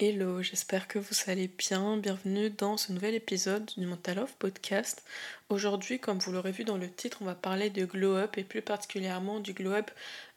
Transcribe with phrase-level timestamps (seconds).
[0.00, 1.96] Hello, j'espère que vous allez bien.
[1.96, 5.04] Bienvenue dans ce nouvel épisode du Mental Off Podcast.
[5.50, 8.42] Aujourd'hui, comme vous l'aurez vu dans le titre, on va parler de glow up et
[8.42, 9.92] plus particulièrement du glow up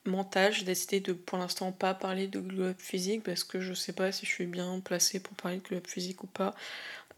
[0.06, 0.54] mental.
[0.54, 3.94] J'ai décidé de pour l'instant pas parler de glow up physique parce que je sais
[3.94, 6.54] pas si je suis bien placée pour parler de glow up physique ou pas.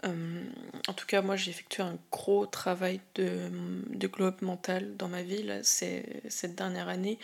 [0.06, 0.44] Euh,
[0.88, 3.50] en tout cas, moi j'ai effectué un gros travail de,
[3.90, 7.20] de glow up mental dans ma vie là, cette dernière année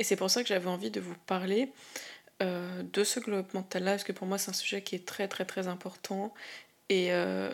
[0.00, 1.70] et c'est pour ça que j'avais envie de vous parler.
[2.42, 5.26] Euh, de ce glow-up mental-là, parce que pour moi c'est un sujet qui est très
[5.26, 6.34] très très important.
[6.90, 7.50] Et euh,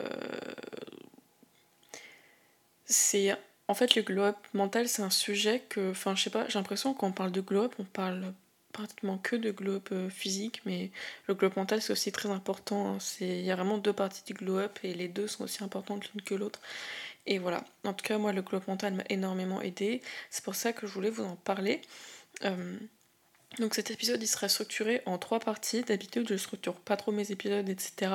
[2.84, 3.37] c'est
[3.69, 6.95] en fait le glow-up mental, c'est un sujet que, enfin je sais pas, j'ai l'impression
[6.95, 8.34] qu'on parle de glow-up, on parle
[8.73, 10.91] pratiquement que de glow-up euh, physique, mais
[11.29, 12.95] le glow-up mental c'est aussi très important.
[12.95, 12.99] Hein.
[13.21, 16.23] Il y a vraiment deux parties du glow-up et les deux sont aussi importantes l'une
[16.23, 16.60] que l'autre.
[17.27, 20.73] Et voilà, en tout cas moi le glow-up mental m'a énormément aidé, c'est pour ça
[20.73, 21.83] que je voulais vous en parler.
[23.59, 25.83] Donc cet épisode il sera structuré en trois parties.
[25.83, 28.12] D'habitude je structure pas trop mes épisodes, etc.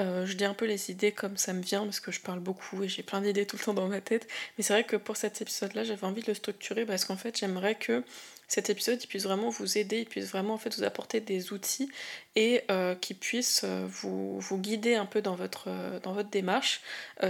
[0.00, 2.38] Euh, je dis un peu les idées comme ça me vient parce que je parle
[2.38, 4.28] beaucoup et j'ai plein d'idées tout le temps dans ma tête.
[4.56, 7.36] Mais c'est vrai que pour cet épisode-là, j'avais envie de le structurer parce qu'en fait,
[7.36, 8.04] j'aimerais que
[8.48, 11.52] cet épisode il puisse vraiment vous aider, il puisse vraiment en fait vous apporter des
[11.52, 11.90] outils
[12.34, 16.30] et euh, qui puisse euh, vous, vous, guider un peu dans votre, euh, dans votre
[16.30, 16.80] démarche.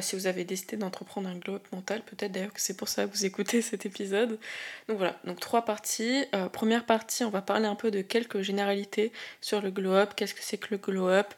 [0.00, 3.04] si vous avez décidé d'entreprendre un glow up mental, peut-être d'ailleurs que c'est pour ça
[3.04, 4.38] que vous écoutez cet épisode.
[4.88, 6.24] Donc voilà, donc trois parties.
[6.52, 10.34] première partie, on va parler un peu de quelques généralités sur le glow up, qu'est-ce
[10.34, 11.34] que c'est que le glow up.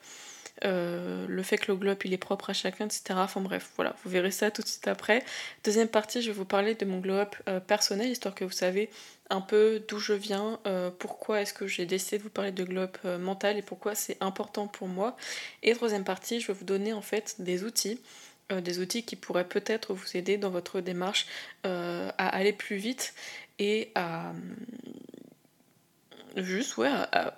[0.63, 3.03] le fait que le glow up il est propre à chacun, etc.
[3.15, 5.25] Enfin bref, voilà, vous verrez ça tout de suite après.
[5.65, 8.91] Deuxième partie, je vais vous parler de mon glow up personnel, histoire que vous savez
[9.31, 12.65] un peu d'où je viens, euh, pourquoi est-ce que j'ai décidé de vous parler de
[12.65, 15.17] globe euh, mental et pourquoi c'est important pour moi.
[15.63, 18.01] Et troisième partie, je vais vous donner en fait des outils,
[18.51, 21.27] euh, des outils qui pourraient peut-être vous aider dans votre démarche
[21.65, 23.15] à aller plus vite
[23.59, 24.33] et à
[26.37, 27.35] juste ouais à,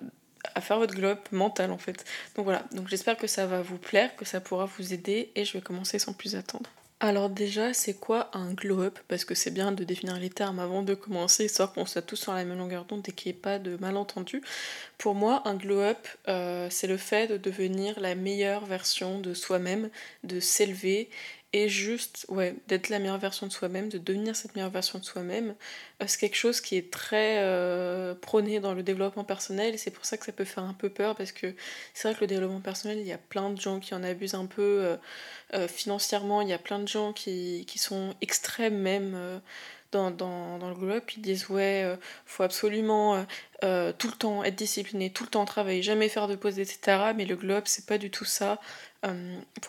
[0.61, 2.05] faire votre globe mental en fait.
[2.35, 5.45] Donc voilà, donc j'espère que ça va vous plaire, que ça pourra vous aider et
[5.45, 6.69] je vais commencer sans plus attendre.
[7.03, 10.83] Alors déjà, c'est quoi un glow-up Parce que c'est bien de définir les termes avant
[10.83, 13.41] de commencer, histoire qu'on soit tous sur la même longueur d'onde et qu'il n'y ait
[13.41, 14.41] pas de malentendu.
[14.97, 15.97] Pour moi, un glow-up,
[16.29, 19.89] euh, c'est le fait de devenir la meilleure version de soi-même,
[20.23, 21.09] de s'élever
[21.53, 25.05] et juste ouais, d'être la meilleure version de soi-même, de devenir cette meilleure version de
[25.05, 25.53] soi-même,
[26.01, 30.03] euh, c'est quelque chose qui est très euh, prôné dans le développement personnel c'est pour
[30.03, 31.53] ça que ça peut faire un peu peur parce que
[31.93, 34.33] c'est vrai que le développement personnel, il y a plein de gens qui en abusent
[34.33, 34.97] un peu
[35.53, 39.41] euh, financièrement, il y a plein de gens qui, qui sont extrêmes même.
[39.91, 41.87] Dans, dans, dans, le globe, ils disent ouais,
[42.25, 43.23] faut absolument
[43.61, 47.13] tout le temps être discipliné, tout le temps travailler, jamais faire de pause, etc.
[47.15, 48.59] Mais le globe, c'est pas du tout ça.
[49.03, 49.11] pour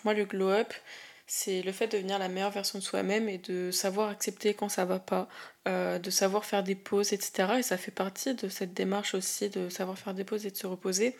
[0.05, 0.73] moi, le glow up,
[1.27, 4.69] c'est le fait de devenir la meilleure version de soi-même et de savoir accepter quand
[4.69, 5.29] ça va pas,
[5.67, 7.55] euh, de savoir faire des pauses, etc.
[7.59, 10.57] Et ça fait partie de cette démarche aussi de savoir faire des pauses et de
[10.57, 11.17] se reposer.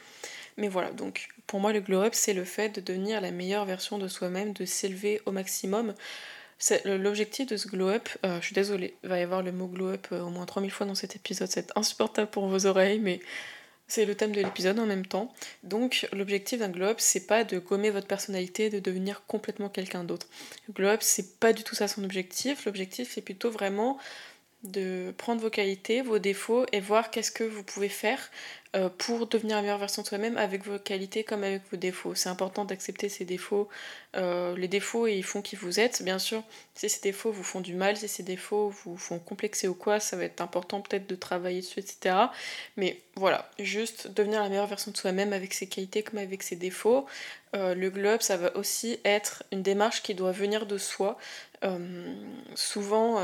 [0.57, 3.65] Mais voilà, donc pour moi le glow up c'est le fait de devenir la meilleure
[3.65, 5.95] version de soi-même, de s'élever au maximum.
[6.85, 9.67] L'objectif de ce glow up, euh, je suis désolée, il va y avoir le mot
[9.67, 13.01] glow up euh, au moins 3000 fois dans cet épisode, c'est insupportable pour vos oreilles,
[13.01, 13.21] mais
[13.87, 15.33] c'est le thème de l'épisode en même temps.
[15.63, 20.27] Donc l'objectif d'un globe, c'est pas de gommer votre personnalité, de devenir complètement quelqu'un d'autre.
[20.69, 22.65] Le globe, c'est pas du tout ça son objectif.
[22.65, 23.99] L'objectif, c'est plutôt vraiment
[24.65, 28.31] de prendre vos qualités, vos défauts et voir qu'est-ce que vous pouvez faire
[28.75, 32.15] euh, pour devenir la meilleure version de soi-même avec vos qualités comme avec vos défauts.
[32.15, 33.69] C'est important d'accepter ces défauts.
[34.17, 36.03] Euh, les défauts, ils font qui vous êtes.
[36.03, 36.43] Bien sûr,
[36.75, 40.01] si ces défauts vous font du mal, si ces défauts vous font complexer ou quoi,
[40.01, 42.17] ça va être important peut-être de travailler dessus, etc.
[42.77, 46.57] Mais voilà, juste devenir la meilleure version de soi-même avec ses qualités comme avec ses
[46.57, 47.07] défauts.
[47.55, 51.19] Euh, le globe, ça va aussi être une démarche qui doit venir de soi.
[52.55, 53.21] souvent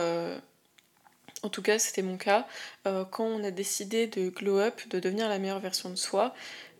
[1.43, 2.47] en tout cas, c'était mon cas.
[2.87, 6.35] Euh, quand on a décidé de glow up, de devenir la meilleure version de soi,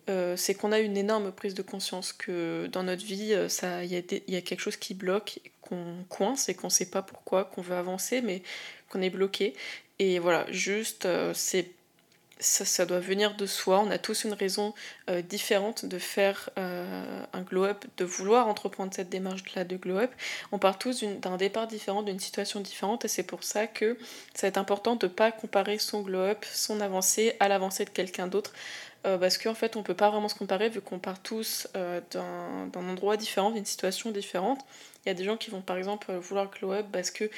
[0.09, 3.47] euh, c'est qu'on a une énorme prise de conscience que dans notre vie, euh,
[3.83, 7.01] il y, y, a quelque chose qui bloque, qu'on coince et qu'on ne sait pas
[7.01, 8.43] pourquoi, qu'on veut avancer, mais
[8.89, 9.53] qu'on est bloqué.
[9.99, 11.69] Et voilà, juste, c'est
[12.41, 13.79] ça, doit venir de soi.
[13.85, 14.73] On a tous une raison
[15.09, 20.11] euh, différente de faire euh, un glow-up, de vouloir entreprendre cette démarche-là de glow-up.
[20.51, 23.97] On part tous d'un départ différent, d'une situation différente, et c'est pour ça que
[24.33, 27.91] ça va être important de ne pas comparer son glow-up, son avancée à l'avancée de
[27.91, 28.51] quelqu'un d'autre.
[29.05, 31.67] Euh, parce qu'en fait, on ne peut pas vraiment se comparer vu qu'on part tous
[31.73, 34.59] d'un endroit différent, d'une situation différente.
[35.05, 37.29] Il y a des gens qui vont par exemple vouloir glow-up parce que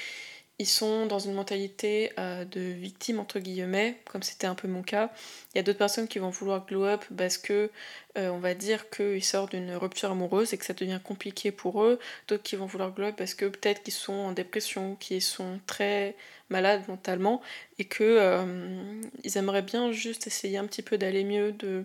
[0.60, 4.84] ils sont dans une mentalité euh, de victime entre guillemets, comme c'était un peu mon
[4.84, 5.12] cas.
[5.54, 7.72] Il y a d'autres personnes qui vont vouloir glow up parce que
[8.18, 11.84] euh, on va dire qu'ils sortent d'une rupture amoureuse et que ça devient compliqué pour
[11.84, 12.00] eux.
[12.28, 15.60] D'autres qui vont vouloir glow up parce que peut-être qu'ils sont en dépression, qu'ils sont
[15.66, 16.16] très
[16.50, 17.42] malades mentalement
[17.80, 21.84] et que euh, ils aimeraient bien juste essayer un petit peu d'aller mieux, de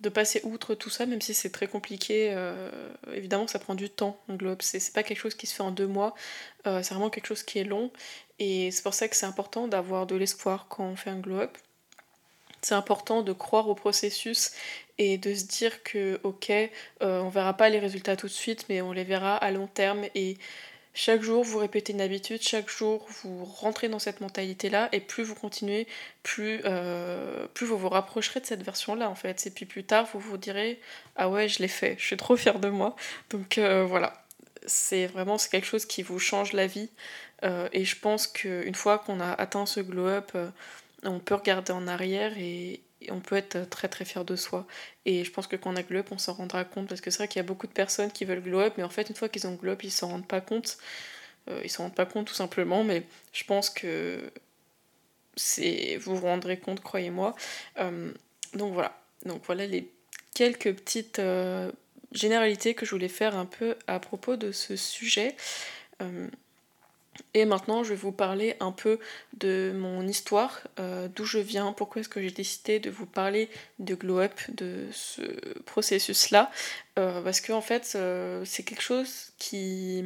[0.00, 2.32] de passer outre tout ça, même si c'est très compliqué.
[2.34, 4.58] Euh, évidemment, ça prend du temps, un globe.
[4.60, 6.14] C'est pas quelque chose qui se fait en deux mois.
[6.66, 7.90] Euh, c'est vraiment quelque chose qui est long.
[8.38, 11.40] Et c'est pour ça que c'est important d'avoir de l'espoir quand on fait un glow
[11.40, 11.56] up.
[12.60, 14.52] C'est important de croire au processus
[14.98, 16.68] et de se dire que, ok, euh,
[17.20, 20.04] on verra pas les résultats tout de suite, mais on les verra à long terme.
[20.14, 20.36] Et
[20.98, 25.24] chaque jour, vous répétez une habitude, chaque jour, vous rentrez dans cette mentalité-là, et plus
[25.24, 25.86] vous continuez,
[26.22, 29.46] plus, euh, vous vous rapprocherez de cette version-là, en fait.
[29.46, 30.80] Et puis plus tard, vous vous direz
[31.14, 32.96] Ah ouais, je l'ai fait, je suis trop fière de moi.
[33.28, 34.24] Donc euh, voilà,
[34.64, 36.88] c'est vraiment quelque chose qui vous change la vie.
[37.44, 40.32] Euh, et je pense qu'une fois qu'on a atteint ce glow-up,
[41.02, 44.66] on peut regarder en arrière et, on peut être très très fier de soi.
[45.04, 47.10] Et je pense que quand on a glow up, on s'en rendra compte parce que
[47.10, 49.08] c'est vrai qu'il y a beaucoup de personnes qui veulent glow up, mais en fait,
[49.08, 50.78] une fois qu'ils ont glow up, ils s'en rendent pas compte.
[51.48, 54.30] Euh, ils s'en rendent pas compte tout simplement, mais je pense que
[55.36, 57.34] c'est vous vous rendrez compte, croyez-moi.
[57.78, 58.12] Euh,
[58.54, 58.98] donc voilà.
[59.24, 59.90] Donc voilà les
[60.34, 61.70] quelques petites euh,
[62.12, 65.36] généralités que je voulais faire un peu à propos de ce sujet.
[67.34, 68.98] Et maintenant, je vais vous parler un peu
[69.38, 73.50] de mon histoire, euh, d'où je viens, pourquoi est-ce que j'ai décidé de vous parler
[73.78, 75.22] de Glow Up, de ce
[75.66, 76.50] processus-là.
[76.98, 80.04] Euh, parce que en fait, euh, c'est quelque chose qui,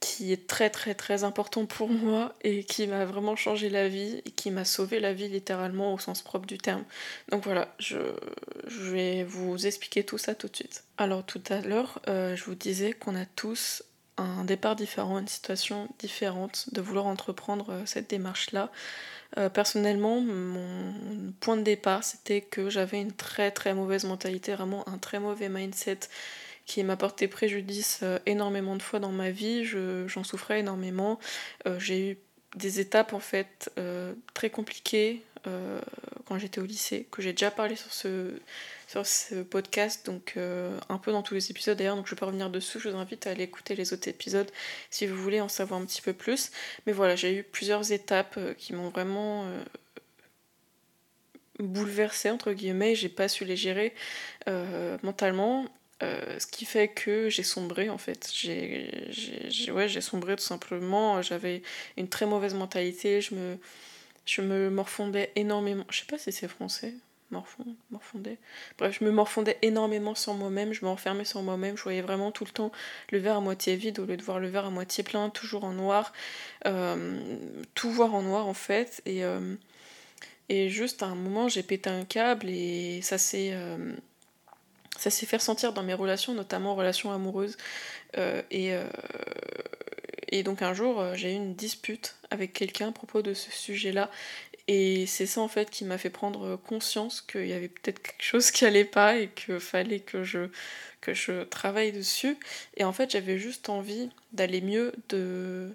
[0.00, 4.20] qui est très très très important pour moi et qui m'a vraiment changé la vie
[4.26, 6.84] et qui m'a sauvé la vie littéralement au sens propre du terme.
[7.30, 7.98] Donc voilà, je,
[8.66, 10.84] je vais vous expliquer tout ça tout de suite.
[10.98, 13.82] Alors tout à l'heure, je vous disais qu'on a tous
[14.18, 18.70] un départ différent, une situation différente, de vouloir entreprendre euh, cette démarche-là.
[19.38, 24.88] Euh, personnellement, mon point de départ, c'était que j'avais une très très mauvaise mentalité, vraiment
[24.88, 26.00] un très mauvais mindset
[26.64, 29.64] qui m'a porté préjudice euh, énormément de fois dans ma vie.
[29.64, 31.18] J'en souffrais énormément.
[31.78, 32.18] J'ai eu
[32.56, 33.70] des étapes en fait
[34.32, 35.22] très compliquées
[36.26, 38.32] quand j'étais au lycée, que j'ai déjà parlé sur ce,
[38.88, 42.18] sur ce podcast, donc euh, un peu dans tous les épisodes d'ailleurs, donc je vais
[42.18, 44.50] pas revenir dessus, je vous invite à aller écouter les autres épisodes
[44.90, 46.50] si vous voulez en savoir un petit peu plus.
[46.86, 49.62] Mais voilà, j'ai eu plusieurs étapes euh, qui m'ont vraiment euh,
[51.58, 53.94] bouleversée, entre guillemets, j'ai pas su les gérer
[55.02, 55.66] mentalement.
[56.02, 58.30] ce qui fait que j'ai sombré en fait.
[58.32, 61.22] J'ai ouais, sombré tout simplement.
[61.22, 61.62] J'avais
[61.96, 63.20] une très mauvaise mentalité.
[63.22, 63.58] Je me,
[64.26, 65.84] je me morfondais énormément.
[65.88, 66.94] Je sais pas si c'est français
[67.90, 68.38] morfondais.
[68.78, 72.44] Bref, je me morfondais énormément sur moi-même, je m'enfermais sur moi-même, je voyais vraiment tout
[72.44, 72.72] le temps
[73.10, 75.64] le verre à moitié vide au lieu de voir le verre à moitié plein, toujours
[75.64, 76.12] en noir,
[76.66, 77.20] euh,
[77.74, 79.54] tout voir en noir en fait, et, euh,
[80.48, 83.50] et juste à un moment j'ai pété un câble et ça s'est...
[83.52, 83.94] Euh,
[84.98, 87.58] ça fait ressentir dans mes relations, notamment relations amoureuses.
[88.50, 88.74] et,
[90.28, 94.10] et donc un jour, j'ai eu une dispute avec quelqu'un à propos de ce sujet-là.
[94.68, 98.22] Et c'est ça en fait qui m'a fait prendre conscience qu'il y avait peut-être quelque
[98.22, 100.48] chose qui allait pas et qu'il fallait que je,
[101.00, 102.36] que je travaille dessus.
[102.76, 105.72] Et en fait j'avais juste envie d'aller mieux, de,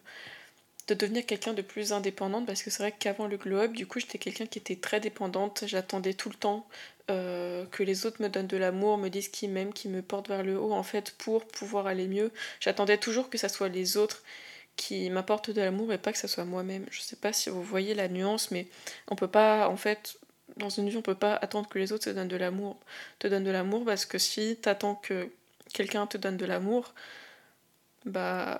[0.93, 3.87] de devenir quelqu'un de plus indépendante parce que c'est vrai qu'avant le glow up, du
[3.87, 6.67] coup j'étais quelqu'un qui était très dépendante, j'attendais tout le temps
[7.09, 10.27] euh, que les autres me donnent de l'amour, me disent qu'ils m'aiment, qu'ils me portent
[10.27, 12.31] vers le haut en fait pour pouvoir aller mieux.
[12.59, 14.21] J'attendais toujours que ça soit les autres
[14.75, 16.85] qui m'apporte de l'amour et pas que ça soit moi-même.
[16.91, 18.67] Je sais pas si vous voyez la nuance, mais
[19.09, 20.17] on peut pas, en fait,
[20.57, 22.77] dans une vie, on peut pas attendre que les autres te donnent de l'amour.
[23.19, 25.29] Te donnent de l'amour parce que si t'attends que
[25.73, 26.93] quelqu'un te donne de l'amour,
[28.05, 28.59] bah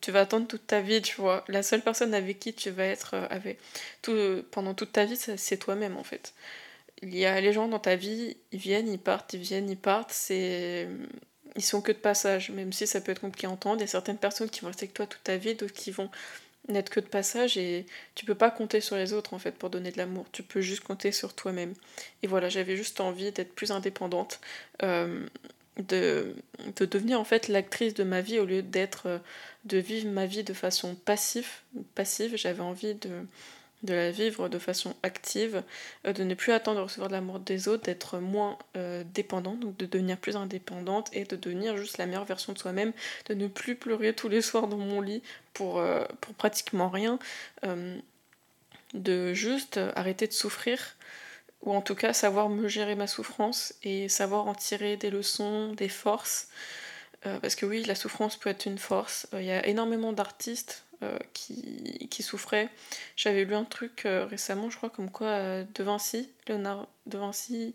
[0.00, 1.44] tu vas attendre toute ta vie, tu vois.
[1.48, 3.58] La seule personne avec qui tu vas être euh, avec
[4.02, 6.34] tout, pendant toute ta vie, c'est toi-même en fait.
[7.02, 9.76] Il y a les gens dans ta vie, ils viennent, ils partent, ils viennent, ils
[9.76, 10.12] partent.
[10.12, 10.88] C'est
[11.56, 13.78] ils sont que de passage, même si ça peut être compliqué à entendre.
[13.78, 15.90] Il y a certaines personnes qui vont rester avec toi toute ta vie, d'autres qui
[15.90, 16.10] vont
[16.68, 19.70] n'être que de passage et tu peux pas compter sur les autres en fait pour
[19.70, 20.26] donner de l'amour.
[20.32, 21.74] Tu peux juste compter sur toi-même.
[22.22, 24.40] Et voilà, j'avais juste envie d'être plus indépendante,
[24.82, 25.26] euh,
[25.82, 26.34] de,
[26.76, 29.18] de devenir en fait l'actrice de ma vie au lieu d'être, euh,
[29.64, 31.48] de vivre ma vie de façon passive.
[31.94, 32.36] passive.
[32.36, 33.10] J'avais envie de
[33.82, 35.62] de la vivre de façon active,
[36.06, 39.58] euh, de ne plus attendre de recevoir de l'amour des autres, d'être moins euh, dépendante,
[39.58, 42.92] donc de devenir plus indépendante et de devenir juste la meilleure version de soi-même,
[43.30, 45.22] de ne plus pleurer tous les soirs dans mon lit
[45.54, 45.82] pour,
[46.20, 47.18] pour pratiquement rien,
[48.92, 50.94] de juste arrêter de souffrir,
[51.62, 55.72] ou en tout cas savoir me gérer ma souffrance et savoir en tirer des leçons,
[55.74, 56.48] des forces.
[57.22, 59.26] parce que oui, la souffrance peut être une force.
[59.34, 62.68] Il y a énormément d'artistes euh, qui, qui souffrait.
[63.16, 67.16] J'avais lu un truc euh, récemment, je crois, comme quoi euh, De Vinci, Léonard De
[67.16, 67.74] Vinci,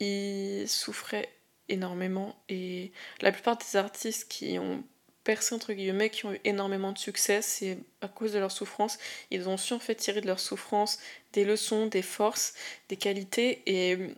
[0.00, 1.28] il souffrait
[1.68, 2.34] énormément.
[2.48, 4.82] Et la plupart des artistes qui ont
[5.24, 8.98] percé entre guillemets qui ont eu énormément de succès, c'est à cause de leur souffrance.
[9.30, 10.98] Ils ont su en fait tirer de leur souffrance
[11.32, 12.54] des leçons, des forces,
[12.88, 13.62] des qualités.
[13.66, 14.14] Et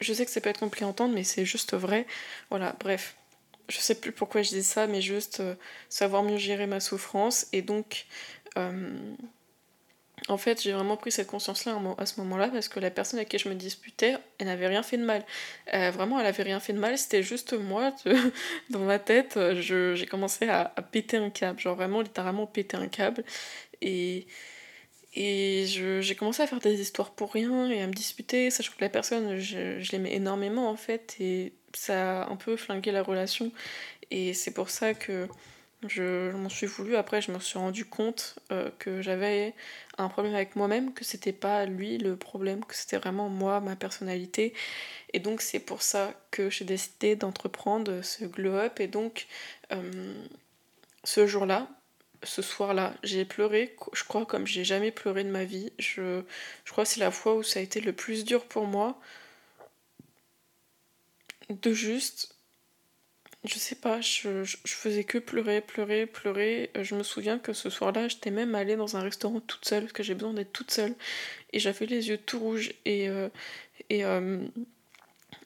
[0.00, 2.06] je sais que ça peut être compliqué à entendre, mais c'est juste vrai.
[2.50, 3.16] Voilà, bref.
[3.68, 5.54] Je sais plus pourquoi je dis ça, mais juste euh,
[5.88, 7.46] savoir mieux gérer ma souffrance.
[7.52, 8.06] Et donc,
[8.58, 8.98] euh,
[10.28, 13.28] en fait, j'ai vraiment pris cette conscience-là à ce moment-là parce que la personne avec
[13.28, 15.24] qui je me disputais, elle n'avait rien fait de mal.
[15.74, 17.94] Euh, vraiment, elle avait rien fait de mal, c'était juste moi,
[18.70, 23.24] dans ma tête, j'ai commencé à, péter un câble, genre vraiment littéralement péter un câble.
[23.80, 24.26] Et,
[25.14, 28.80] et j'ai commencé à faire des histoires pour rien et à me disputer, sachant que
[28.80, 33.02] la personne, je, je l'aimais énormément en fait, et ça a un peu flingué la
[33.02, 33.52] relation.
[34.10, 35.26] Et c'est pour ça que
[35.88, 36.96] je, m'en suis voulu.
[36.96, 39.54] Après, je me suis rendu compte euh, que j'avais
[39.98, 43.76] un problème avec moi-même, que c'était pas lui le problème, que c'était vraiment moi, ma
[43.76, 44.54] personnalité.
[45.12, 48.80] Et donc, c'est pour ça que j'ai décidé d'entreprendre ce glow-up.
[48.80, 49.26] Et donc,
[49.72, 50.14] euh,
[51.04, 51.68] ce jour-là,
[52.22, 55.72] ce soir-là, j'ai pleuré, je crois, comme j'ai jamais pleuré de ma vie.
[55.78, 56.22] Je,
[56.64, 59.00] je crois c'est la fois où ça a été le plus dur pour moi
[61.50, 62.34] de juste
[63.44, 66.70] je sais pas, je, je, faisais que pleurer, pleurer, pleurer.
[66.76, 69.82] Euh, je me souviens que ce soir-là, j'étais même allée dans un restaurant toute seule,
[69.82, 70.94] parce que j'ai besoin d'être toute seule.
[71.52, 72.72] Et j'avais les yeux tout rouges.
[72.84, 73.28] Et, euh,
[73.90, 74.38] et, euh,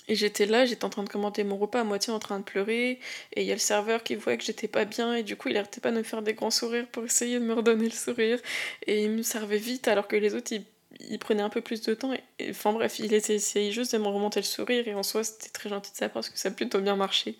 [0.08, 2.44] et j'étais là, j'étais en train de commander mon repas à moitié en train de
[2.44, 3.00] pleurer.
[3.34, 5.14] Et il y a le serveur qui voyait que j'étais pas bien.
[5.14, 7.44] Et du coup, il arrêtait pas de me faire des grands sourires pour essayer de
[7.44, 8.38] me redonner le sourire.
[8.86, 10.64] Et il me servait vite, alors que les autres, ils
[11.00, 12.12] il prenait un peu plus de temps.
[12.50, 15.68] Enfin bref, il essayait juste de me remonter le sourire et en soi c'était très
[15.68, 17.36] gentil de sa part parce que ça a plutôt bien marché.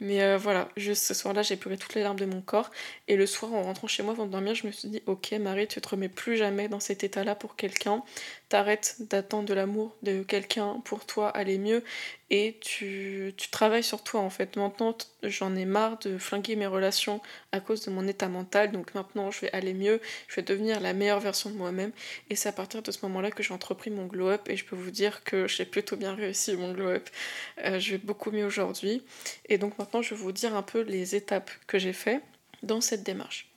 [0.00, 2.70] Mais euh, voilà, juste ce soir-là, j'ai pleuré toutes les larmes de mon corps.
[3.08, 5.32] Et le soir, en rentrant chez moi avant de dormir, je me suis dit Ok,
[5.40, 8.02] Marie, tu te remets plus jamais dans cet état-là pour quelqu'un.
[8.48, 11.82] T'arrêtes d'attendre de l'amour de quelqu'un pour toi aller mieux
[12.30, 14.56] et tu, travailles sur toi en fait.
[14.56, 18.70] Maintenant, j'en ai marre de flinguer mes relations à cause de mon état mental.
[18.70, 21.90] Donc maintenant, je vais aller mieux, je vais devenir la meilleure version de moi-même.
[22.30, 24.48] Et c'est à partir de ce moment-là que j'ai entrepris mon glow-up.
[24.48, 27.08] Et je peux vous dire que j'ai plutôt bien réussi mon glow-up.
[27.64, 29.02] Euh, je vais beaucoup mieux aujourd'hui.
[29.48, 32.20] Et donc maintenant, je vais vous dire un peu les étapes que j'ai fait
[32.62, 33.48] dans cette démarche.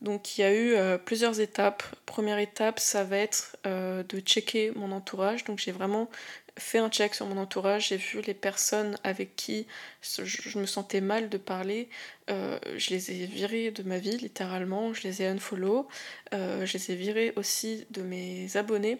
[0.00, 1.82] Donc il y a eu euh, plusieurs étapes.
[2.06, 5.44] Première étape, ça va être euh, de checker mon entourage.
[5.44, 6.08] Donc j'ai vraiment
[6.56, 9.68] fait un check sur mon entourage, j'ai vu les personnes avec qui
[10.02, 11.88] je me sentais mal de parler,
[12.30, 15.86] euh, je les ai virées de ma vie littéralement, je les ai unfollow,
[16.34, 18.98] euh, je les ai virées aussi de mes abonnés.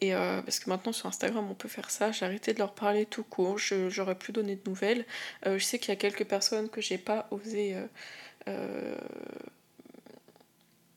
[0.00, 3.06] Et parce que maintenant sur Instagram on peut faire ça, j'ai arrêté de leur parler
[3.06, 5.04] tout court, j'aurais plus donné de nouvelles.
[5.46, 7.76] je sais qu'il y a quelques personnes que j'ai pas osé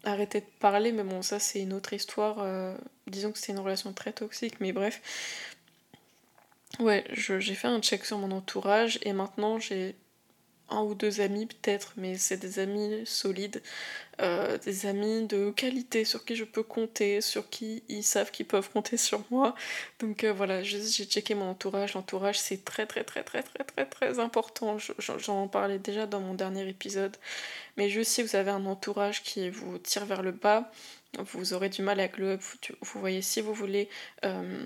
[0.05, 2.37] arrêter de parler, mais bon, ça c'est une autre histoire.
[3.07, 5.01] disons que c'est une relation très toxique, mais bref.
[6.79, 9.95] Ouais, j'ai fait un check sur mon entourage et maintenant j'ai
[10.69, 13.61] un ou deux amis peut-être, mais c'est des amis solides,
[14.21, 18.47] euh, des amis de qualité sur qui je peux compter, sur qui ils savent qu'ils
[18.47, 19.55] peuvent compter sur moi.
[19.99, 21.93] Donc euh, voilà, j'ai checké mon entourage.
[21.93, 24.77] L'entourage c'est très très très très très très très important.
[24.99, 27.15] J'en parlais déjà dans mon dernier épisode.
[27.77, 30.71] Mais juste si vous avez un entourage qui vous tire vers le bas,
[31.19, 32.39] vous aurez du mal avec le
[32.81, 33.89] Vous voyez, si vous voulez...
[34.25, 34.65] Euh,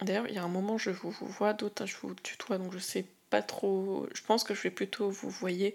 [0.00, 2.78] D'ailleurs, il y a un moment, je vous, vois, d'autres, je vous tutoie, donc je
[2.78, 4.06] sais pas trop.
[4.14, 5.74] Je pense que je vais plutôt vous voyez.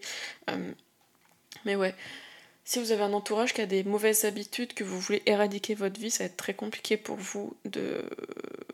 [0.50, 0.72] Euh,
[1.66, 1.96] mais ouais,
[2.66, 6.00] si vous avez un entourage qui a des mauvaises habitudes, que vous voulez éradiquer votre
[6.00, 8.04] vie, ça va être très compliqué pour vous de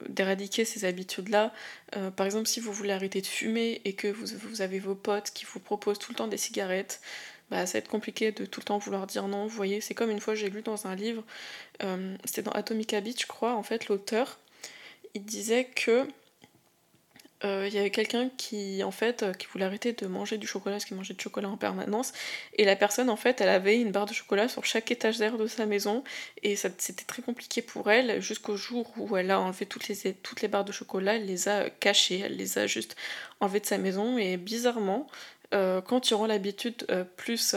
[0.08, 1.54] d'éradiquer ces habitudes-là.
[1.96, 5.32] Euh, par exemple, si vous voulez arrêter de fumer et que vous, avez vos potes
[5.32, 7.00] qui vous proposent tout le temps des cigarettes,
[7.52, 9.44] bah, ça va être compliqué de tout le temps vouloir dire non.
[9.44, 11.24] Vous voyez, c'est comme une fois j'ai lu dans un livre,
[11.84, 14.40] euh, c'était dans Atomic Habits, je crois, en fait, l'auteur
[15.14, 16.08] il disait que
[17.46, 20.46] euh, il y avait quelqu'un qui en fait euh, qui voulait arrêter de manger du
[20.46, 22.12] chocolat parce qu'il mangeait du chocolat en permanence.
[22.58, 25.48] Et la personne en fait elle avait une barre de chocolat sur chaque étagère de
[25.48, 26.04] sa maison.
[26.44, 30.42] Et c'était très compliqué pour elle jusqu'au jour où elle a enlevé toutes les, toutes
[30.42, 32.98] les barres de chocolat elle les a cachées elle les a juste
[33.40, 34.18] enlevées de sa maison.
[34.18, 35.08] Et bizarrement
[35.54, 37.56] euh, quand tu rends l'habitude plus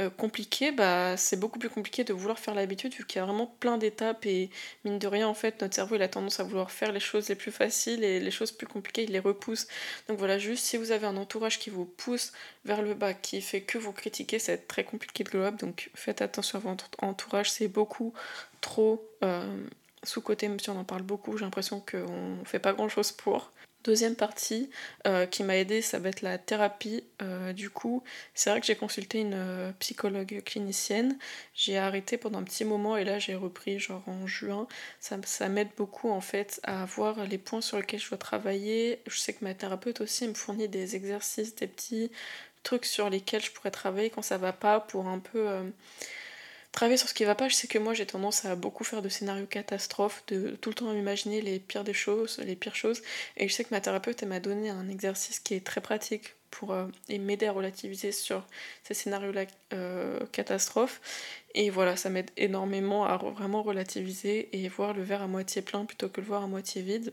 [0.00, 3.26] euh, compliqué, bah, c'est beaucoup plus compliqué de vouloir faire l'habitude vu qu'il y a
[3.26, 4.48] vraiment plein d'étapes et
[4.84, 7.28] mine de rien en fait notre cerveau il a tendance à vouloir faire les choses
[7.28, 9.66] les plus faciles et les choses plus compliquées il les repousse.
[10.08, 12.32] Donc voilà juste si vous avez un entourage qui vous pousse
[12.64, 16.22] vers le bas, qui fait que vous critiquer, c'est très compliqué de glow donc faites
[16.22, 18.14] attention à votre entourage, c'est beaucoup
[18.60, 19.44] trop euh,
[20.04, 23.50] sous-côté même si on en parle beaucoup, j'ai l'impression qu'on fait pas grand chose pour.
[23.84, 24.70] Deuxième partie
[25.08, 27.02] euh, qui m'a aidé, ça va être la thérapie.
[27.20, 31.18] Euh, du coup, c'est vrai que j'ai consulté une euh, psychologue clinicienne.
[31.54, 34.68] J'ai arrêté pendant un petit moment et là j'ai repris genre en juin.
[35.00, 39.00] Ça, ça m'aide beaucoup en fait à voir les points sur lesquels je dois travailler.
[39.08, 42.12] Je sais que ma thérapeute aussi me fournit des exercices, des petits
[42.62, 45.72] trucs sur lesquels je pourrais travailler quand ça va pas pour un peu
[46.72, 47.48] travailler sur ce qui va pas.
[47.48, 50.74] Je sais que moi j'ai tendance à beaucoup faire de scénarios catastrophes, de tout le
[50.74, 53.02] temps m'imaginer les pires des choses, les pires choses.
[53.36, 56.72] Et je sais que ma thérapeute m'a donné un exercice qui est très pratique pour
[56.72, 58.46] euh, m'aider à relativiser sur
[58.84, 61.00] ces scénarios-là euh, catastrophes.
[61.54, 65.84] Et voilà, ça m'aide énormément à vraiment relativiser et voir le verre à moitié plein
[65.84, 67.12] plutôt que le voir à moitié vide.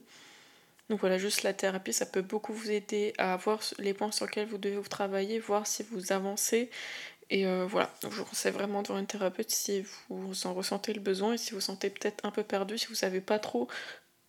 [0.89, 4.25] Donc voilà, juste la thérapie, ça peut beaucoup vous aider à voir les points sur
[4.25, 6.69] lesquels vous devez vous travailler, voir si vous avancez.
[7.29, 10.93] Et euh, voilà, je vous conseille vraiment de voir une thérapeute si vous en ressentez
[10.93, 13.67] le besoin et si vous sentez peut-être un peu perdu, si vous savez pas trop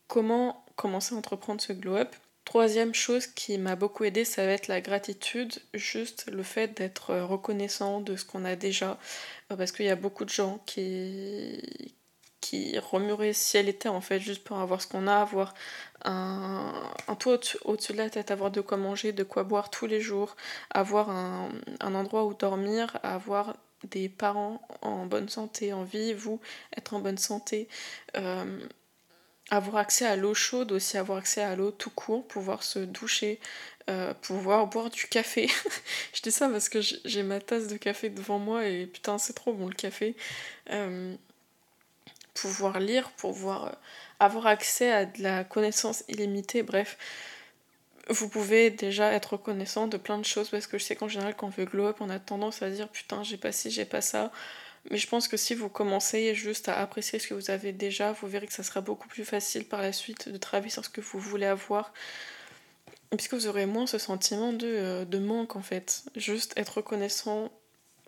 [0.07, 2.15] comment commencer à entreprendre ce glow-up.
[2.45, 7.15] Troisième chose qui m'a beaucoup aidé, ça va être la gratitude, juste le fait d'être
[7.15, 8.99] reconnaissant de ce qu'on a déjà,
[9.51, 11.95] euh, parce qu'il y a beaucoup de gens qui,
[12.51, 15.55] qui remueraient ciel et terre en fait juste pour avoir ce qu'on a, avoir
[16.05, 16.73] un,
[17.07, 20.01] un toit au-dessus de la tête, avoir de quoi manger, de quoi boire tous les
[20.01, 20.35] jours,
[20.71, 26.41] avoir un, endroit où dormir, avoir des parents en bonne santé, en vie, vous
[26.77, 27.69] être en bonne santé,
[28.17, 28.67] euh,
[29.51, 33.39] avoir accès à l'eau chaude aussi, avoir accès à l'eau tout court, pouvoir se doucher,
[33.89, 35.49] euh, pouvoir boire du café.
[36.15, 39.35] je dis ça parce que j'ai ma tasse de café devant moi et putain c'est
[39.35, 40.17] trop bon le café.
[40.71, 41.15] Euh,
[42.35, 43.73] pouvoir lire, pouvoir euh,
[44.19, 46.99] avoir accès à de la connaissance illimitée, bref.
[48.09, 51.37] Vous pouvez déjà être reconnaissant de plein de choses parce que je sais qu'en général
[51.37, 53.85] quand on veut glow up on a tendance à dire putain j'ai pas ci, j'ai
[53.85, 54.33] pas ça.
[54.91, 58.13] Mais je pense que si vous commencez juste à apprécier ce que vous avez déjà,
[58.13, 60.91] vous verrez que ça sera beaucoup plus facile par la suite de travailler sur ce
[60.91, 61.93] que vous voulez avoir.
[63.11, 66.05] Puisque vous aurez moins ce sentiment de, euh, de manque en fait.
[66.17, 67.51] Juste être reconnaissant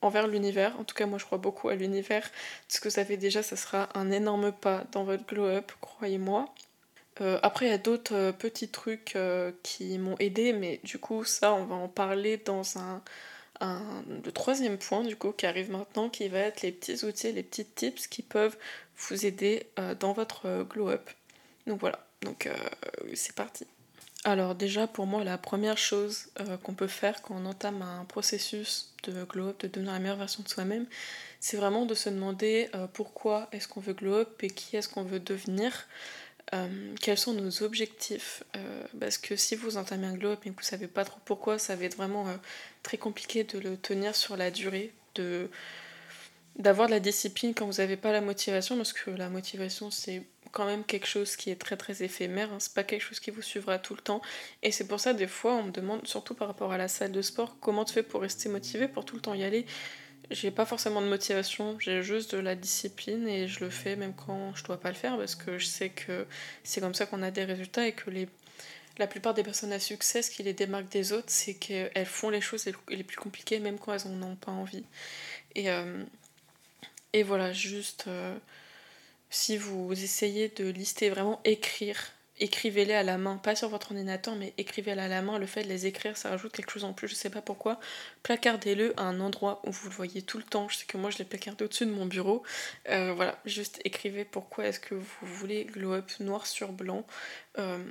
[0.02, 0.78] envers l'univers.
[0.78, 2.28] En tout cas, moi, je crois beaucoup à l'univers.
[2.68, 6.52] Ce que vous avez déjà, ça sera un énorme pas dans votre glow-up, croyez-moi.
[7.20, 10.98] Euh, après, il y a d'autres euh, petits trucs euh, qui m'ont aidé, mais du
[10.98, 12.62] coup, ça, on va en parler dans
[13.60, 17.42] le troisième point, du coup, qui arrive maintenant, qui va être les petits outils, les
[17.42, 18.56] petits tips qui peuvent
[18.96, 19.66] vous aider
[20.00, 21.08] dans votre glow-up.
[21.66, 22.48] Donc voilà, donc
[23.14, 23.66] c'est parti.
[24.24, 28.04] Alors déjà pour moi la première chose euh, qu'on peut faire quand on entame un
[28.04, 30.86] processus de glow up, de devenir la meilleure version de soi-même,
[31.40, 34.88] c'est vraiment de se demander euh, pourquoi est-ce qu'on veut glow up et qui est-ce
[34.88, 35.88] qu'on veut devenir,
[36.54, 38.44] euh, quels sont nos objectifs.
[39.00, 41.58] parce que si vous entamez un glow up et que vous savez pas trop pourquoi,
[41.58, 42.26] ça va être vraiment
[42.84, 45.50] très compliqué de le tenir sur la durée, de
[46.56, 50.22] d'avoir de la discipline quand vous n'avez pas la motivation, parce que la motivation c'est
[50.52, 52.58] quand même quelque chose qui est très très éphémère, hein.
[52.60, 54.20] c'est pas quelque chose qui vous suivra tout le temps.
[54.62, 57.10] Et c'est pour ça, des fois, on me demande, surtout par rapport à la salle
[57.10, 59.66] de sport, comment tu fais pour rester motivé, pour tout le temps y aller?
[60.30, 64.14] J'ai pas forcément de motivation, j'ai juste de la discipline et je le fais même
[64.14, 66.26] quand je dois pas le faire parce que je sais que
[66.62, 68.28] c'est comme ça qu'on a des résultats et que les,
[68.98, 72.30] la plupart des personnes à succès, ce qui les démarque des autres, c'est qu'elles font
[72.30, 74.84] les choses les plus compliquées même quand elles n'en ont pas envie.
[75.54, 76.04] Et, euh,
[77.12, 78.04] et voilà, juste.
[78.08, 78.36] Euh,
[79.30, 84.36] si vous essayez de lister, vraiment écrire, écrivez-les à la main, pas sur votre ordinateur,
[84.36, 85.38] mais écrivez-les à la main.
[85.38, 87.80] Le fait de les écrire, ça rajoute quelque chose en plus, je sais pas pourquoi.
[88.22, 90.68] Placardez-le à un endroit où vous le voyez tout le temps.
[90.68, 92.42] Je sais que moi, je l'ai placardé au-dessus de mon bureau.
[92.90, 97.06] Euh, voilà, juste écrivez pourquoi est-ce que vous voulez glow up noir sur blanc.
[97.58, 97.82] Euh,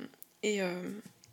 [0.44, 0.60] et,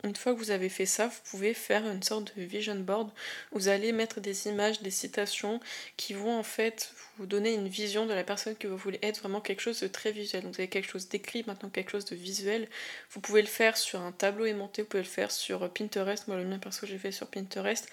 [0.03, 3.09] une fois que vous avez fait ça, vous pouvez faire une sorte de vision board.
[3.51, 5.59] Vous allez mettre des images, des citations
[5.97, 9.19] qui vont en fait vous donner une vision de la personne que vous voulez être,
[9.19, 10.43] vraiment quelque chose de très visuel.
[10.43, 12.69] Donc vous avez quelque chose d'écrit, maintenant quelque chose de visuel.
[13.11, 16.27] Vous pouvez le faire sur un tableau aimanté, vous pouvez le faire sur Pinterest.
[16.27, 17.89] Moi le mien perso j'ai fait sur Pinterest.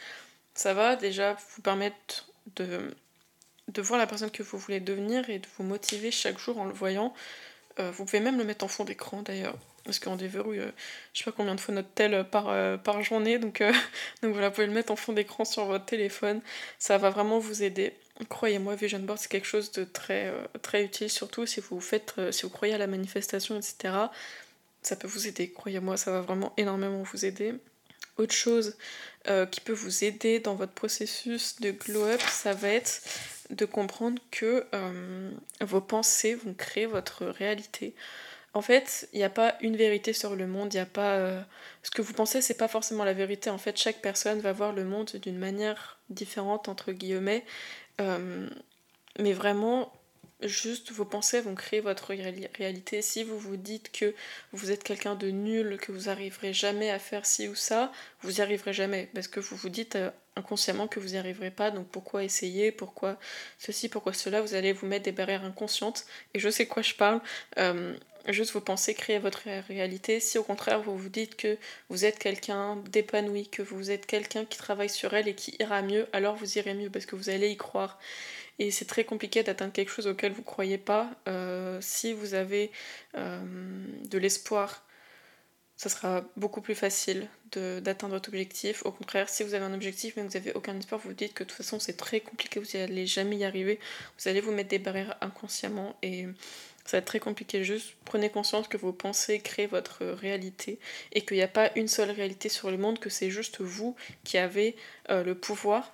[0.54, 2.94] Ça va déjà vous permettre de,
[3.66, 6.66] de voir la personne que vous voulez devenir et de vous motiver chaque jour en
[6.66, 7.12] le voyant.
[7.80, 10.70] Euh, vous pouvez même le mettre en fond d'écran d'ailleurs parce qu'on déverrouille euh,
[11.14, 13.62] je sais pas combien de fois notre tel par, euh, par journée donc,
[14.22, 16.40] donc voilà vous pouvez le mettre en fond d'écran sur votre téléphone
[16.78, 17.94] ça va vraiment vous aider
[18.28, 22.42] croyez-moi Vision Board c'est quelque chose de très, très utile surtout si vous faites si
[22.42, 23.94] vous croyez à la manifestation etc
[24.82, 27.54] ça peut vous aider croyez-moi ça va vraiment énormément vous aider
[28.18, 28.76] autre chose
[29.50, 33.02] qui peut vous aider dans votre processus de glow up ça va être
[33.50, 37.94] de comprendre que euh, vos pensées vont créer votre réalité.
[38.56, 41.16] En fait, il n'y a pas une vérité sur le monde, il a pas...
[41.16, 41.42] Euh,
[41.82, 43.50] ce que vous pensez, c'est pas forcément la vérité.
[43.50, 47.44] En fait, chaque personne va voir le monde d'une manière différente, entre guillemets.
[48.00, 48.48] Euh,
[49.18, 49.92] mais vraiment,
[50.40, 53.02] juste vos pensées vont créer votre réalité.
[53.02, 54.14] Si vous vous dites que
[54.52, 57.92] vous êtes quelqu'un de nul, que vous arriverez jamais à faire ci ou ça,
[58.22, 59.10] vous n'y arriverez jamais.
[59.12, 62.72] Parce que vous vous dites euh, inconsciemment que vous n'y arriverez pas, donc pourquoi essayer,
[62.72, 63.18] pourquoi
[63.58, 66.06] ceci, pourquoi cela, vous allez vous mettre des barrières inconscientes.
[66.32, 67.20] Et je sais quoi je parle.
[68.32, 70.20] Juste vos pensées créent votre réalité.
[70.20, 71.56] Si au contraire vous vous dites que
[71.88, 75.82] vous êtes quelqu'un d'épanoui, que vous êtes quelqu'un qui travaille sur elle et qui ira
[75.82, 77.98] mieux, alors vous irez mieux parce que vous allez y croire.
[78.58, 81.10] Et c'est très compliqué d'atteindre quelque chose auquel vous ne croyez pas.
[81.28, 82.70] Euh, si vous avez
[83.16, 83.38] euh,
[84.08, 84.82] de l'espoir,
[85.76, 88.84] ça sera beaucoup plus facile d'atteindre votre objectif.
[88.86, 91.14] Au contraire, si vous avez un objectif mais que vous n'avez aucun espoir, vous vous
[91.14, 93.78] dites que de toute façon c'est très compliqué, vous n'allez jamais y arriver,
[94.18, 96.26] vous allez vous mettre des barrières inconsciemment et
[96.86, 97.64] ça va être très compliqué.
[97.64, 100.78] Juste prenez conscience que vos pensées créent votre réalité
[101.12, 103.96] et qu'il n'y a pas une seule réalité sur le monde, que c'est juste vous
[104.24, 104.76] qui avez
[105.10, 105.92] euh, le pouvoir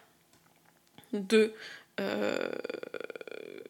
[1.12, 1.52] de
[2.00, 2.50] euh,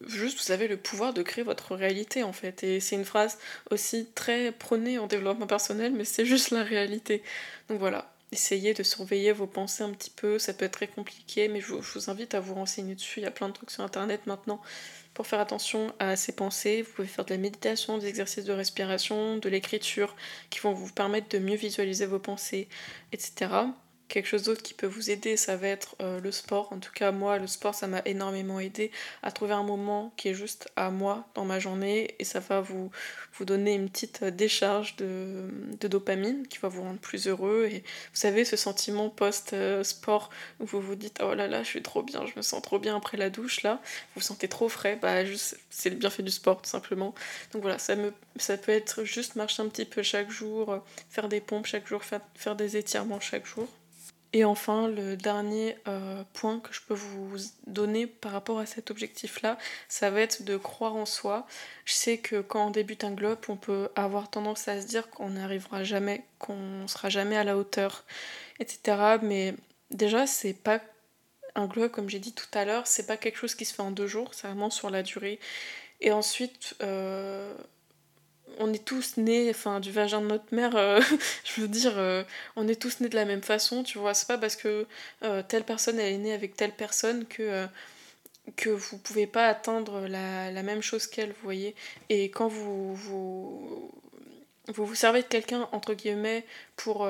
[0.07, 2.63] juste vous avez le pouvoir de créer votre réalité en fait.
[2.63, 3.37] Et c'est une phrase
[3.71, 7.23] aussi très prônée en développement personnel, mais c'est juste la réalité.
[7.69, 11.47] Donc voilà, essayez de surveiller vos pensées un petit peu, ça peut être très compliqué,
[11.47, 13.19] mais je vous, invite à vous renseigner dessus.
[13.19, 14.61] Il y a plein de trucs sur internet maintenant
[15.13, 16.81] pour faire attention à ces pensées.
[16.81, 20.15] Vous pouvez faire de la méditation, des exercices de respiration, de l'écriture
[20.49, 22.67] qui vont vous permettre de mieux visualiser vos pensées,
[23.11, 23.51] etc.
[24.13, 26.71] Quelque chose d'autre qui peut vous aider, ça va être euh, le sport.
[26.71, 28.91] En tout cas, moi, le sport, ça m'a énormément aidé
[29.23, 32.61] à trouver un moment qui est juste à moi dans ma journée et ça va
[32.61, 32.91] vous,
[33.33, 35.49] vous donner une petite euh, décharge de,
[35.87, 37.67] dopamine qui va vous rendre plus heureux.
[37.71, 41.81] Et vous savez, ce sentiment post-sport où vous vous dites Oh là là, je suis
[41.81, 44.69] trop bien, je me sens trop bien après la douche là, vous vous sentez trop
[44.69, 45.23] frais, bah,
[45.71, 47.15] c'est le bienfait du sport tout simplement.
[47.51, 51.29] Donc voilà, ça, me, ça peut être juste marcher un petit peu chaque jour, faire
[51.29, 53.67] des pompes chaque jour, faire, faire des étirements chaque jour.
[54.35, 58.89] Et enfin, le dernier euh, point que je peux vous donner par rapport à cet
[58.89, 61.45] objectif-là, ça va être de croire en soi.
[61.85, 65.11] Je sais que quand on débute un globe, on peut avoir tendance à se dire
[65.11, 68.05] qu'on n'arrivera jamais, qu'on sera jamais à la hauteur,
[68.59, 69.19] etc.
[69.21, 69.53] Mais
[69.91, 70.81] déjà, c'est pas
[71.53, 73.83] un globe, comme j'ai dit tout à l'heure, c'est pas quelque chose qui se fait
[73.83, 75.39] en deux jours, c'est vraiment sur la durée.
[76.01, 77.53] Et ensuite, euh,
[78.59, 81.01] on est tous nés, enfin du vagin de notre mère, euh,
[81.43, 82.23] je veux dire, euh,
[82.55, 84.13] on est tous nés de la même façon, tu vois.
[84.13, 84.85] C'est pas parce que
[85.23, 87.67] euh, telle personne elle est née avec telle personne que
[88.57, 91.75] que vous pouvez pas atteindre la, la même chose qu'elle, vous voyez.
[92.09, 93.91] Et quand vous vous,
[94.67, 96.45] vous, vous servez de quelqu'un entre guillemets
[96.75, 97.07] pour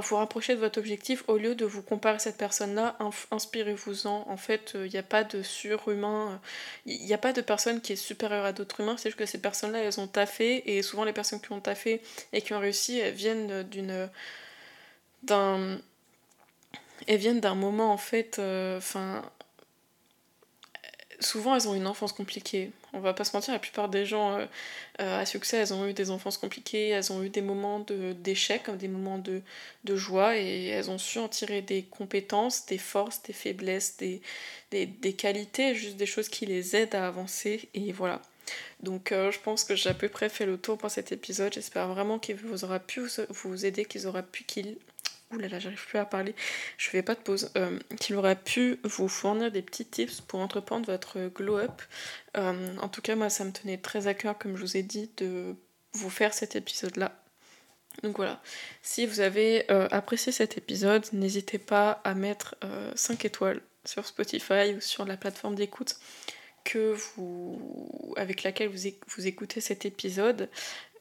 [0.00, 2.96] vous rapprocher de votre objectif au lieu de vous comparer à cette personne-là,
[3.30, 4.24] inspirez-vous-en.
[4.28, 6.40] En fait, il n'y a pas de surhumain,
[6.86, 9.26] il n'y a pas de personne qui est supérieure à d'autres humains, c'est juste que
[9.26, 12.00] ces personnes-là, elles ont taffé, et souvent les personnes qui ont taffé
[12.32, 14.08] et qui ont réussi, elles viennent d'une.
[15.22, 15.78] d'un.
[17.06, 19.22] elles viennent d'un moment, en fait, euh, enfin
[21.20, 22.70] souvent elles ont une enfance compliquée.
[22.92, 24.46] On va pas se mentir, la plupart des gens euh,
[25.00, 27.84] euh, à succès, elles ont eu des enfances compliquées, elles ont eu des moments
[28.22, 29.42] d'échec, des moments de,
[29.84, 34.22] de, joie, et elles ont su en tirer des compétences, des forces, des faiblesses, des,
[34.70, 38.22] des, des qualités, juste des choses qui les aident à avancer, et voilà.
[38.80, 41.52] Donc euh, je pense que j'ai à peu près fait le tour pour cet épisode.
[41.52, 44.76] J'espère vraiment qu'il vous aura pu vous aider, qu'ils aura pu qu'il
[45.30, 46.34] Ouh là là, j'arrive plus à parler,
[46.78, 50.40] je fais pas de pause, euh, qu'il aurait pu vous fournir des petits tips pour
[50.40, 51.82] entreprendre votre glow-up.
[52.38, 54.82] Euh, en tout cas, moi, ça me tenait très à cœur, comme je vous ai
[54.82, 55.54] dit, de
[55.92, 57.12] vous faire cet épisode-là.
[58.02, 58.40] Donc voilà,
[58.82, 62.54] si vous avez euh, apprécié cet épisode, n'hésitez pas à mettre
[62.94, 65.96] 5 étoiles sur Spotify ou sur la plateforme d'écoute
[66.76, 70.48] vous, avec laquelle vous, vous écoutez cet épisode.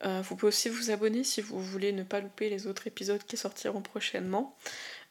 [0.06, 3.24] Euh, vous pouvez aussi vous abonner si vous voulez ne pas louper les autres épisodes
[3.24, 4.56] qui sortiront prochainement.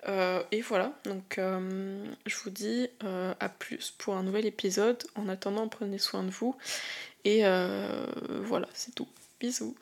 [0.09, 5.03] Euh, et voilà, donc euh, je vous dis à plus pour un nouvel épisode.
[5.15, 6.57] En attendant, prenez soin de vous.
[7.25, 9.09] Et voilà, c'est tout.
[9.41, 9.77] Bisous.